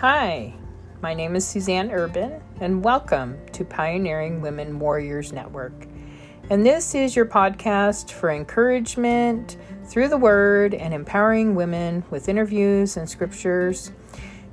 Hi, 0.00 0.54
my 1.02 1.12
name 1.12 1.34
is 1.34 1.44
Suzanne 1.44 1.90
Urban, 1.90 2.40
and 2.60 2.84
welcome 2.84 3.36
to 3.50 3.64
Pioneering 3.64 4.40
Women 4.40 4.78
Warriors 4.78 5.32
Network. 5.32 5.88
And 6.50 6.64
this 6.64 6.94
is 6.94 7.16
your 7.16 7.26
podcast 7.26 8.12
for 8.12 8.30
encouragement 8.30 9.56
through 9.86 10.06
the 10.06 10.16
Word 10.16 10.72
and 10.72 10.94
empowering 10.94 11.56
women 11.56 12.04
with 12.10 12.28
interviews 12.28 12.96
and 12.96 13.10
scriptures. 13.10 13.90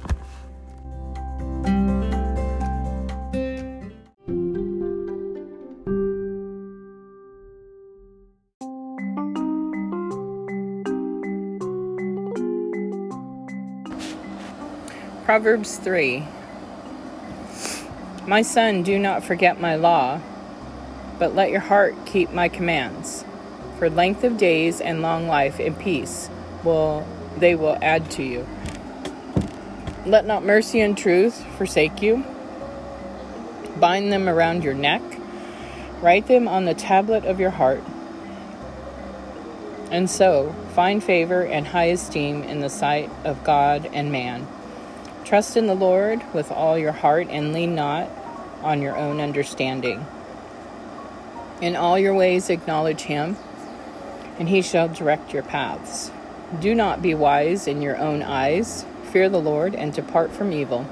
Proverbs 15.25 15.77
3 15.77 16.23
My 18.27 18.43
son, 18.43 18.83
do 18.83 18.99
not 18.99 19.23
forget 19.23 19.59
my 19.59 19.73
law, 19.73 20.21
but 21.17 21.33
let 21.33 21.49
your 21.49 21.61
heart 21.61 21.95
keep 22.05 22.31
my 22.31 22.47
commands. 22.47 23.25
For 23.79 23.89
length 23.89 24.23
of 24.23 24.37
days 24.37 24.79
and 24.79 25.01
long 25.01 25.27
life 25.27 25.59
and 25.59 25.79
peace 25.79 26.29
will 26.63 27.07
they 27.39 27.55
will 27.55 27.75
add 27.81 28.11
to 28.11 28.23
you. 28.23 28.47
Let 30.05 30.27
not 30.27 30.45
mercy 30.45 30.79
and 30.79 30.95
truth 30.95 31.43
forsake 31.57 32.03
you. 32.03 32.23
Bind 33.79 34.13
them 34.13 34.29
around 34.29 34.63
your 34.63 34.75
neck. 34.75 35.01
Write 36.03 36.27
them 36.27 36.47
on 36.47 36.65
the 36.65 36.75
tablet 36.75 37.25
of 37.25 37.39
your 37.39 37.49
heart. 37.49 37.81
And 39.89 40.07
so 40.07 40.53
find 40.75 41.03
favor 41.03 41.43
and 41.43 41.65
high 41.65 41.85
esteem 41.85 42.43
in 42.43 42.59
the 42.59 42.69
sight 42.69 43.09
of 43.23 43.43
God 43.43 43.89
and 43.91 44.11
man. 44.11 44.47
Trust 45.25 45.57
in 45.57 45.65
the 45.65 45.73
Lord 45.73 46.21
with 46.35 46.51
all 46.51 46.77
your 46.77 46.91
heart 46.91 47.29
and 47.31 47.51
lean 47.51 47.73
not 47.73 48.07
on 48.61 48.83
your 48.83 48.95
own 48.95 49.19
understanding. 49.19 50.05
In 51.61 51.75
all 51.75 51.97
your 51.97 52.13
ways 52.13 52.51
acknowledge 52.51 53.01
him, 53.01 53.35
and 54.37 54.47
he 54.47 54.61
shall 54.61 54.87
direct 54.87 55.33
your 55.33 55.41
paths. 55.41 56.11
Do 56.59 56.75
not 56.75 57.01
be 57.01 57.15
wise 57.15 57.67
in 57.67 57.81
your 57.81 57.97
own 57.97 58.21
eyes. 58.21 58.85
Fear 59.11 59.29
the 59.29 59.41
Lord 59.41 59.73
and 59.73 59.91
depart 59.91 60.31
from 60.31 60.53
evil. 60.53 60.85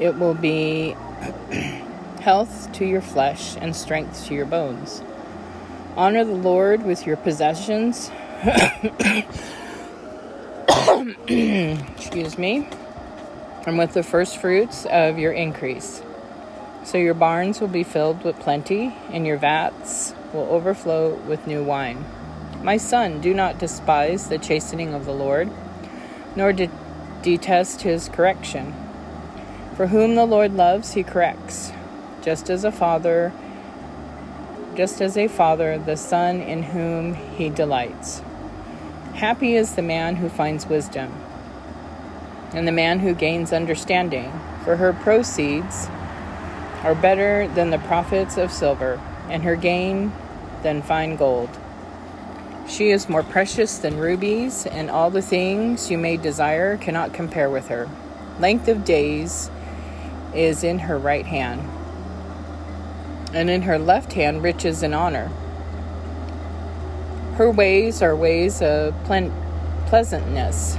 It 0.00 0.16
will 0.16 0.32
be 0.32 0.96
health 2.22 2.72
to 2.72 2.86
your 2.86 3.02
flesh 3.02 3.58
and 3.58 3.76
strength 3.76 4.24
to 4.26 4.34
your 4.34 4.46
bones. 4.46 5.02
Honor 5.96 6.24
the 6.24 6.32
Lord 6.32 6.82
with 6.82 7.06
your 7.06 7.18
possessions. 7.18 8.10
Excuse 11.28 12.38
me 12.38 12.66
and 13.66 13.78
with 13.78 13.94
the 13.94 14.02
first 14.02 14.38
fruits 14.38 14.84
of 14.86 15.18
your 15.18 15.32
increase. 15.32 16.02
So 16.84 16.98
your 16.98 17.14
barns 17.14 17.60
will 17.60 17.68
be 17.68 17.82
filled 17.82 18.24
with 18.24 18.38
plenty, 18.40 18.94
and 19.10 19.26
your 19.26 19.38
vats 19.38 20.14
will 20.34 20.48
overflow 20.50 21.14
with 21.14 21.46
new 21.46 21.64
wine. 21.64 22.04
My 22.62 22.76
son, 22.76 23.20
do 23.20 23.32
not 23.32 23.58
despise 23.58 24.28
the 24.28 24.38
chastening 24.38 24.92
of 24.92 25.06
the 25.06 25.14
Lord, 25.14 25.50
nor 26.36 26.52
de- 26.52 26.70
detest 27.22 27.82
his 27.82 28.08
correction. 28.08 28.74
For 29.76 29.86
whom 29.86 30.14
the 30.14 30.26
Lord 30.26 30.54
loves, 30.54 30.92
he 30.92 31.02
corrects, 31.02 31.72
just 32.22 32.50
as 32.50 32.64
a 32.64 32.72
father, 32.72 33.32
just 34.76 35.00
as 35.00 35.16
a 35.16 35.28
father, 35.28 35.78
the 35.78 35.96
son 35.96 36.40
in 36.40 36.62
whom 36.62 37.14
he 37.14 37.48
delights. 37.48 38.20
Happy 39.14 39.54
is 39.54 39.74
the 39.74 39.82
man 39.82 40.16
who 40.16 40.28
finds 40.28 40.66
wisdom 40.66 41.23
and 42.54 42.68
the 42.68 42.72
man 42.72 43.00
who 43.00 43.14
gains 43.14 43.52
understanding, 43.52 44.30
for 44.64 44.76
her 44.76 44.92
proceeds 44.92 45.88
are 46.84 46.94
better 46.94 47.48
than 47.48 47.70
the 47.70 47.78
profits 47.78 48.36
of 48.36 48.52
silver, 48.52 49.00
and 49.28 49.42
her 49.42 49.56
gain 49.56 50.12
than 50.62 50.80
fine 50.80 51.16
gold. 51.16 51.50
She 52.68 52.90
is 52.90 53.08
more 53.08 53.22
precious 53.22 53.78
than 53.78 53.98
rubies, 53.98 54.66
and 54.66 54.90
all 54.90 55.10
the 55.10 55.20
things 55.20 55.90
you 55.90 55.98
may 55.98 56.16
desire 56.16 56.76
cannot 56.76 57.12
compare 57.12 57.50
with 57.50 57.68
her. 57.68 57.88
Length 58.38 58.68
of 58.68 58.84
days 58.84 59.50
is 60.32 60.62
in 60.62 60.78
her 60.78 60.98
right 60.98 61.26
hand, 61.26 61.60
and 63.32 63.50
in 63.50 63.62
her 63.62 63.78
left 63.78 64.12
hand 64.12 64.42
riches 64.42 64.82
and 64.82 64.94
honor. 64.94 65.30
Her 67.36 67.50
ways 67.50 68.00
are 68.00 68.14
ways 68.14 68.62
of 68.62 68.94
pleasantness 69.04 70.76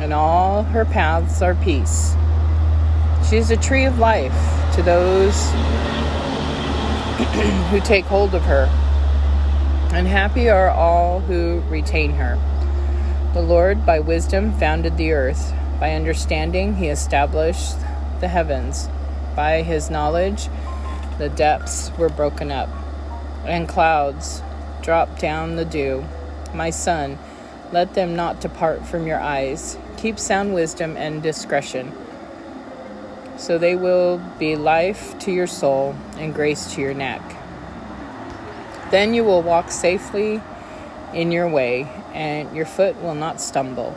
and 0.00 0.12
all 0.12 0.62
her 0.64 0.84
paths 0.84 1.42
are 1.42 1.54
peace. 1.54 2.14
She 3.28 3.36
is 3.36 3.50
a 3.50 3.56
tree 3.56 3.84
of 3.84 3.98
life 3.98 4.34
to 4.74 4.82
those 4.82 5.50
who 7.70 7.80
take 7.80 8.06
hold 8.06 8.34
of 8.34 8.42
her, 8.42 8.64
and 9.92 10.06
happy 10.06 10.48
are 10.48 10.70
all 10.70 11.20
who 11.20 11.62
retain 11.68 12.12
her. 12.12 12.38
The 13.34 13.42
Lord, 13.42 13.84
by 13.84 14.00
wisdom, 14.00 14.58
founded 14.58 14.96
the 14.96 15.12
earth. 15.12 15.52
By 15.78 15.92
understanding, 15.92 16.76
he 16.76 16.88
established 16.88 17.76
the 18.20 18.28
heavens. 18.28 18.88
By 19.36 19.62
his 19.62 19.90
knowledge, 19.90 20.48
the 21.18 21.28
depths 21.28 21.92
were 21.98 22.08
broken 22.08 22.50
up, 22.50 22.68
and 23.44 23.68
clouds 23.68 24.42
dropped 24.82 25.20
down 25.20 25.56
the 25.56 25.64
dew. 25.64 26.04
My 26.54 26.70
son, 26.70 27.18
let 27.70 27.94
them 27.94 28.16
not 28.16 28.40
depart 28.40 28.86
from 28.86 29.06
your 29.06 29.20
eyes. 29.20 29.76
Keep 30.00 30.18
sound 30.18 30.54
wisdom 30.54 30.96
and 30.96 31.22
discretion, 31.22 31.92
so 33.36 33.58
they 33.58 33.76
will 33.76 34.16
be 34.38 34.56
life 34.56 35.18
to 35.18 35.30
your 35.30 35.46
soul 35.46 35.94
and 36.16 36.34
grace 36.34 36.72
to 36.72 36.80
your 36.80 36.94
neck. 36.94 37.20
Then 38.90 39.12
you 39.12 39.24
will 39.24 39.42
walk 39.42 39.70
safely 39.70 40.40
in 41.12 41.30
your 41.30 41.46
way, 41.50 41.86
and 42.14 42.56
your 42.56 42.64
foot 42.64 42.96
will 43.02 43.14
not 43.14 43.42
stumble. 43.42 43.90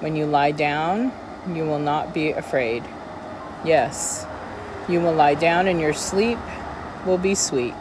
When 0.00 0.16
you 0.16 0.24
lie 0.24 0.52
down, 0.52 1.12
you 1.52 1.66
will 1.66 1.80
not 1.80 2.14
be 2.14 2.30
afraid. 2.30 2.82
Yes, 3.62 4.26
you 4.88 5.02
will 5.02 5.12
lie 5.12 5.34
down, 5.34 5.68
and 5.68 5.78
your 5.78 5.92
sleep 5.92 6.38
will 7.04 7.18
be 7.18 7.34
sweet. 7.34 7.74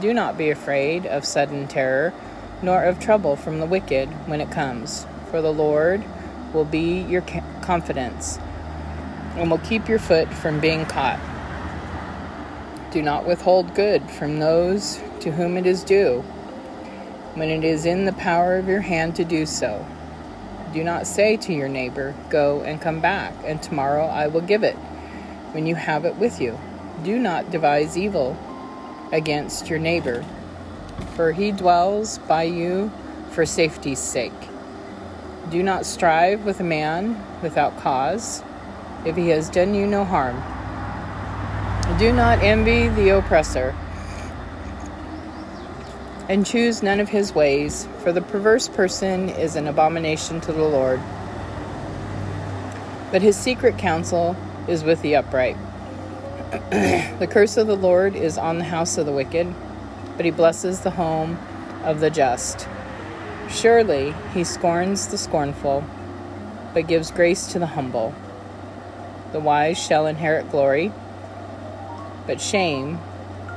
Do 0.00 0.14
not 0.14 0.38
be 0.38 0.48
afraid 0.48 1.04
of 1.04 1.26
sudden 1.26 1.68
terror, 1.68 2.14
nor 2.62 2.82
of 2.84 2.98
trouble 2.98 3.36
from 3.36 3.60
the 3.60 3.66
wicked 3.66 4.08
when 4.26 4.40
it 4.40 4.50
comes, 4.50 5.04
for 5.30 5.42
the 5.42 5.52
Lord 5.52 6.02
will 6.52 6.64
be 6.64 7.02
your 7.02 7.22
confidence 7.62 8.38
and 9.36 9.50
will 9.50 9.58
keep 9.58 9.88
your 9.88 9.98
foot 9.98 10.32
from 10.32 10.60
being 10.60 10.84
caught. 10.86 11.20
Do 12.90 13.02
not 13.02 13.26
withhold 13.26 13.74
good 13.74 14.10
from 14.10 14.38
those 14.38 15.00
to 15.20 15.30
whom 15.30 15.56
it 15.56 15.66
is 15.66 15.84
due 15.84 16.24
when 17.34 17.50
it 17.50 17.62
is 17.62 17.86
in 17.86 18.04
the 18.04 18.12
power 18.14 18.56
of 18.56 18.66
your 18.66 18.80
hand 18.80 19.14
to 19.16 19.24
do 19.24 19.46
so. 19.46 19.86
Do 20.72 20.82
not 20.82 21.06
say 21.06 21.36
to 21.38 21.52
your 21.52 21.68
neighbor, 21.68 22.14
Go 22.30 22.62
and 22.62 22.80
come 22.80 23.00
back, 23.00 23.32
and 23.44 23.62
tomorrow 23.62 24.06
I 24.06 24.26
will 24.26 24.40
give 24.40 24.62
it, 24.64 24.76
when 25.52 25.66
you 25.66 25.74
have 25.74 26.04
it 26.04 26.16
with 26.16 26.40
you. 26.40 26.58
Do 27.04 27.18
not 27.18 27.50
devise 27.50 27.96
evil 27.96 28.36
against 29.12 29.68
your 29.68 29.78
neighbor, 29.78 30.24
for 31.14 31.32
he 31.32 31.52
dwells 31.52 32.18
by 32.18 32.42
you 32.42 32.90
for 33.30 33.46
safety's 33.46 33.98
sake. 33.98 34.32
Do 35.50 35.62
not 35.62 35.86
strive 35.86 36.44
with 36.44 36.60
a 36.60 36.64
man 36.64 37.24
without 37.40 37.78
cause, 37.78 38.42
if 39.06 39.16
he 39.16 39.30
has 39.30 39.48
done 39.48 39.74
you 39.74 39.86
no 39.86 40.04
harm. 40.04 40.36
Do 41.98 42.12
not 42.12 42.42
envy 42.42 42.88
the 42.88 43.16
oppressor, 43.16 43.74
and 46.28 46.44
choose 46.44 46.82
none 46.82 47.00
of 47.00 47.08
his 47.08 47.34
ways, 47.34 47.88
for 48.00 48.12
the 48.12 48.20
perverse 48.20 48.68
person 48.68 49.30
is 49.30 49.56
an 49.56 49.66
abomination 49.66 50.42
to 50.42 50.52
the 50.52 50.64
Lord. 50.64 51.00
But 53.10 53.22
his 53.22 53.34
secret 53.34 53.78
counsel 53.78 54.36
is 54.68 54.84
with 54.84 55.00
the 55.00 55.16
upright. 55.16 55.56
the 56.70 57.28
curse 57.30 57.56
of 57.56 57.66
the 57.66 57.76
Lord 57.76 58.14
is 58.14 58.36
on 58.36 58.58
the 58.58 58.64
house 58.64 58.98
of 58.98 59.06
the 59.06 59.12
wicked, 59.12 59.54
but 60.16 60.26
he 60.26 60.30
blesses 60.30 60.80
the 60.80 60.90
home 60.90 61.38
of 61.84 62.00
the 62.00 62.10
just. 62.10 62.68
Surely 63.50 64.14
he 64.34 64.44
scorns 64.44 65.08
the 65.08 65.18
scornful, 65.18 65.82
but 66.74 66.86
gives 66.86 67.10
grace 67.10 67.46
to 67.48 67.58
the 67.58 67.66
humble. 67.66 68.14
The 69.32 69.40
wise 69.40 69.78
shall 69.78 70.06
inherit 70.06 70.50
glory, 70.50 70.92
but 72.26 72.40
shame 72.40 73.00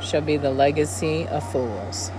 shall 0.02 0.22
be 0.22 0.38
the 0.38 0.50
legacy 0.50 1.28
of 1.28 1.50
fools. 1.52 2.10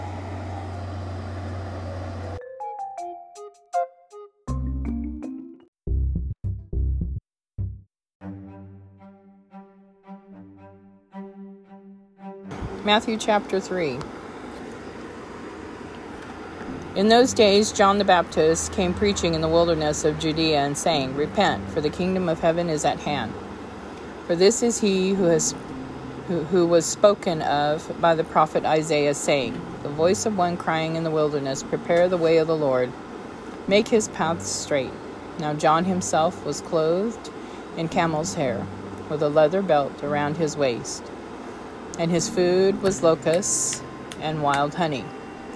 Matthew 12.84 13.16
chapter 13.16 13.60
3. 13.60 13.98
In 16.94 17.08
those 17.08 17.32
days, 17.32 17.72
John 17.72 17.96
the 17.96 18.04
Baptist 18.04 18.70
came 18.74 18.92
preaching 18.92 19.32
in 19.32 19.40
the 19.40 19.48
wilderness 19.48 20.04
of 20.04 20.18
Judea 20.18 20.58
and 20.58 20.76
saying, 20.76 21.16
Repent, 21.16 21.70
for 21.70 21.80
the 21.80 21.88
kingdom 21.88 22.28
of 22.28 22.40
heaven 22.40 22.68
is 22.68 22.84
at 22.84 23.00
hand. 23.00 23.32
For 24.26 24.36
this 24.36 24.62
is 24.62 24.78
he 24.78 25.14
who 25.14 25.24
has 25.24 25.54
who, 26.28 26.42
who 26.44 26.66
was 26.66 26.84
spoken 26.84 27.40
of 27.40 27.98
by 27.98 28.14
the 28.14 28.24
prophet 28.24 28.66
Isaiah, 28.66 29.14
saying, 29.14 29.58
The 29.82 29.88
voice 29.88 30.26
of 30.26 30.36
one 30.36 30.58
crying 30.58 30.96
in 30.96 31.02
the 31.02 31.10
wilderness, 31.10 31.62
Prepare 31.62 32.10
the 32.10 32.18
way 32.18 32.36
of 32.36 32.46
the 32.46 32.54
Lord, 32.54 32.92
make 33.66 33.88
his 33.88 34.08
paths 34.08 34.50
straight. 34.50 34.92
Now 35.38 35.54
John 35.54 35.86
himself 35.86 36.44
was 36.44 36.60
clothed 36.60 37.30
in 37.74 37.88
camel's 37.88 38.34
hair, 38.34 38.66
with 39.08 39.22
a 39.22 39.30
leather 39.30 39.62
belt 39.62 40.04
around 40.04 40.36
his 40.36 40.58
waist, 40.58 41.10
and 41.98 42.10
his 42.10 42.28
food 42.28 42.82
was 42.82 43.02
locusts 43.02 43.82
and 44.20 44.42
wild 44.42 44.74
honey. 44.74 45.06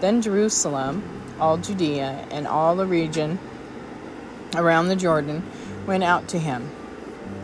Then 0.00 0.22
Jerusalem 0.22 1.02
all 1.40 1.58
Judea, 1.58 2.26
and 2.30 2.46
all 2.46 2.76
the 2.76 2.86
region 2.86 3.38
around 4.54 4.88
the 4.88 4.96
Jordan 4.96 5.42
went 5.86 6.04
out 6.04 6.28
to 6.28 6.38
him 6.38 6.70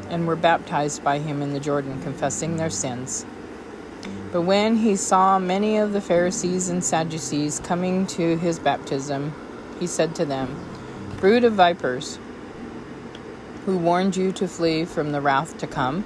and 0.08 0.26
were 0.26 0.36
baptized 0.36 1.02
by 1.02 1.18
him 1.18 1.42
in 1.42 1.52
the 1.52 1.60
Jordan, 1.60 2.02
confessing 2.02 2.56
their 2.56 2.70
sins. 2.70 3.24
But 4.30 4.42
when 4.42 4.76
he 4.76 4.96
saw 4.96 5.38
many 5.38 5.76
of 5.76 5.92
the 5.92 6.00
Pharisees 6.00 6.68
and 6.68 6.82
Sadducees 6.82 7.60
coming 7.60 8.06
to 8.08 8.36
his 8.38 8.58
baptism, 8.58 9.34
he 9.78 9.86
said 9.86 10.14
to 10.16 10.24
them, 10.24 10.58
Brood 11.18 11.44
of 11.44 11.52
vipers, 11.54 12.18
who 13.64 13.78
warned 13.78 14.16
you 14.16 14.32
to 14.32 14.48
flee 14.48 14.84
from 14.84 15.12
the 15.12 15.20
wrath 15.20 15.56
to 15.58 15.66
come? 15.66 16.04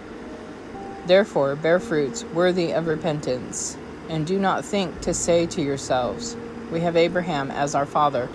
Therefore, 1.06 1.56
bear 1.56 1.80
fruits 1.80 2.24
worthy 2.24 2.72
of 2.72 2.86
repentance, 2.86 3.76
and 4.08 4.26
do 4.26 4.38
not 4.38 4.64
think 4.64 5.00
to 5.02 5.14
say 5.14 5.46
to 5.46 5.62
yourselves, 5.62 6.36
we 6.70 6.80
have 6.80 6.96
Abraham 6.96 7.50
as 7.50 7.74
our 7.74 7.86
father. 7.86 8.28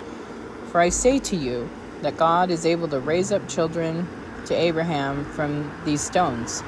For 0.66 0.80
I 0.80 0.88
say 0.88 1.18
to 1.18 1.36
you 1.36 1.68
that 2.00 2.16
God 2.16 2.50
is 2.50 2.64
able 2.64 2.88
to 2.88 2.98
raise 2.98 3.30
up 3.30 3.48
children 3.48 4.08
to 4.46 4.54
Abraham 4.54 5.24
from 5.24 5.70
these 5.84 6.00
stones. 6.00 6.62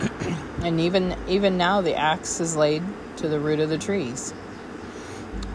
and 0.62 0.80
even 0.80 1.16
even 1.28 1.56
now 1.56 1.80
the 1.80 1.94
axe 1.94 2.40
is 2.40 2.56
laid 2.56 2.82
to 3.16 3.28
the 3.28 3.38
root 3.38 3.60
of 3.60 3.68
the 3.68 3.78
trees. 3.78 4.34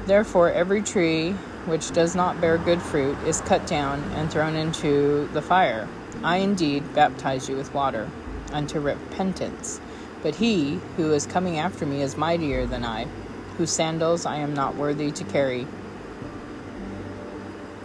Therefore 0.05 0.51
every 0.51 0.81
tree 0.81 1.33
which 1.65 1.91
does 1.91 2.15
not 2.15 2.39
bear 2.39 2.57
good 2.57 2.81
fruit 2.81 3.17
is 3.25 3.41
cut 3.41 3.67
down 3.67 4.01
and 4.15 4.31
thrown 4.31 4.55
into 4.55 5.27
the 5.33 5.41
fire. 5.41 5.87
I 6.23 6.37
indeed 6.37 6.93
baptize 6.93 7.49
you 7.49 7.57
with 7.57 7.73
water 7.73 8.09
unto 8.53 8.79
repentance, 8.79 9.81
but 10.23 10.35
he 10.35 10.79
who 10.95 11.11
is 11.11 11.27
coming 11.27 11.57
after 11.57 11.85
me 11.85 12.01
is 12.01 12.15
mightier 12.15 12.65
than 12.65 12.85
I 12.85 13.07
whose 13.57 13.71
sandals 13.71 14.25
I 14.25 14.37
am 14.37 14.53
not 14.53 14.75
worthy 14.75 15.11
to 15.11 15.23
carry. 15.23 15.67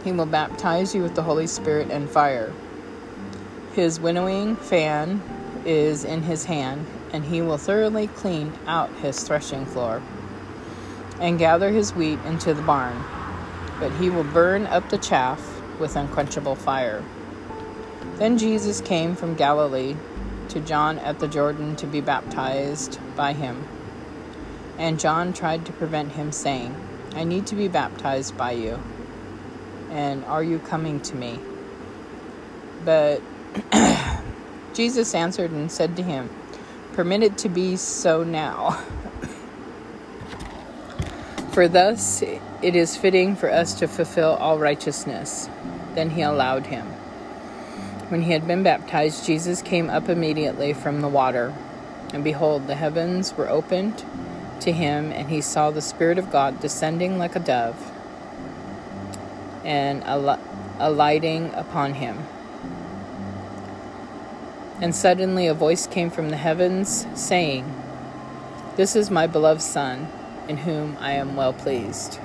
He 0.04 0.12
will 0.12 0.26
baptize 0.26 0.94
you 0.94 1.02
with 1.02 1.14
the 1.14 1.22
Holy 1.22 1.46
Spirit 1.46 1.90
and 1.90 2.10
fire. 2.10 2.52
His 3.74 3.98
winnowing 3.98 4.56
fan 4.56 5.22
is 5.64 6.04
in 6.04 6.22
his 6.22 6.44
hand, 6.44 6.86
and 7.12 7.24
he 7.24 7.40
will 7.40 7.58
thoroughly 7.58 8.08
clean 8.08 8.52
out 8.66 8.90
his 8.96 9.22
threshing 9.22 9.64
floor 9.64 10.02
and 11.20 11.38
gather 11.38 11.70
his 11.70 11.94
wheat 11.94 12.18
into 12.26 12.52
the 12.52 12.62
barn, 12.62 13.02
but 13.78 13.92
he 13.92 14.10
will 14.10 14.24
burn 14.24 14.66
up 14.66 14.88
the 14.90 14.98
chaff 14.98 15.62
with 15.78 15.96
unquenchable 15.96 16.56
fire. 16.56 17.02
Then 18.16 18.38
Jesus 18.38 18.80
came 18.80 19.14
from 19.14 19.36
Galilee 19.36 19.96
to 20.48 20.60
John 20.60 20.98
at 20.98 21.18
the 21.18 21.28
Jordan 21.28 21.76
to 21.76 21.86
be 21.86 22.00
baptized 22.00 22.98
by 23.16 23.32
him. 23.32 23.66
And 24.78 24.98
John 24.98 25.32
tried 25.32 25.66
to 25.66 25.72
prevent 25.72 26.12
him, 26.12 26.32
saying, 26.32 26.74
I 27.14 27.24
need 27.24 27.46
to 27.48 27.54
be 27.54 27.68
baptized 27.68 28.36
by 28.36 28.52
you. 28.52 28.80
And 29.90 30.24
are 30.24 30.42
you 30.42 30.58
coming 30.58 31.00
to 31.00 31.14
me? 31.14 31.38
But 32.84 33.20
Jesus 34.74 35.14
answered 35.14 35.50
and 35.50 35.70
said 35.70 35.96
to 35.96 36.02
him, 36.02 36.30
Permit 36.94 37.22
it 37.22 37.38
to 37.38 37.48
be 37.48 37.76
so 37.76 38.24
now. 38.24 38.82
for 41.52 41.68
thus 41.68 42.22
it 42.22 42.74
is 42.74 42.96
fitting 42.96 43.36
for 43.36 43.50
us 43.50 43.74
to 43.74 43.86
fulfill 43.86 44.30
all 44.30 44.58
righteousness. 44.58 45.48
Then 45.94 46.10
he 46.10 46.22
allowed 46.22 46.66
him. 46.66 46.86
When 48.08 48.22
he 48.22 48.32
had 48.32 48.46
been 48.46 48.62
baptized, 48.62 49.26
Jesus 49.26 49.60
came 49.62 49.90
up 49.90 50.08
immediately 50.08 50.72
from 50.72 51.02
the 51.02 51.08
water. 51.08 51.54
And 52.12 52.24
behold, 52.24 52.66
the 52.66 52.74
heavens 52.74 53.34
were 53.34 53.48
opened 53.48 54.04
to 54.62 54.72
him, 54.72 55.12
and 55.12 55.28
he 55.28 55.40
saw 55.40 55.70
the 55.70 55.80
Spirit 55.80 56.18
of 56.18 56.30
God 56.30 56.60
descending 56.60 57.18
like 57.18 57.36
a 57.36 57.40
dove 57.40 57.76
and 59.64 60.02
alighting 60.78 61.52
upon 61.54 61.94
him. 61.94 62.18
And 64.80 64.94
suddenly 64.94 65.46
a 65.46 65.54
voice 65.54 65.86
came 65.86 66.10
from 66.10 66.30
the 66.30 66.36
heavens, 66.36 67.06
saying, 67.14 67.64
This 68.76 68.96
is 68.96 69.10
my 69.10 69.28
beloved 69.28 69.62
Son, 69.62 70.08
in 70.48 70.56
whom 70.58 70.96
I 71.00 71.12
am 71.12 71.36
well 71.36 71.52
pleased. 71.52 72.18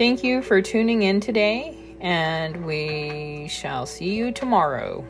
Thank 0.00 0.24
you 0.24 0.40
for 0.40 0.62
tuning 0.62 1.02
in 1.02 1.20
today, 1.20 1.76
and 2.00 2.64
we 2.64 3.48
shall 3.50 3.84
see 3.84 4.14
you 4.14 4.32
tomorrow. 4.32 5.04